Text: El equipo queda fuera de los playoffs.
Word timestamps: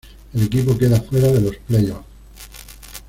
El 0.33 0.41
equipo 0.41 0.75
queda 0.75 0.99
fuera 0.99 1.27
de 1.27 1.41
los 1.41 1.55
playoffs. 1.57 2.05